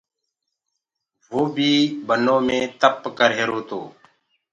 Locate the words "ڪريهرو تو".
3.19-3.81